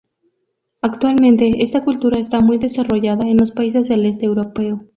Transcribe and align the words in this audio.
Actualmente 0.81 1.51
esta 1.61 1.83
cultura 1.83 2.19
está 2.19 2.39
muy 2.39 2.57
desarrollada 2.57 3.23
en 3.27 3.37
los 3.37 3.51
países 3.51 3.87
del 3.87 4.07
este 4.07 4.25
europeo. 4.25 4.87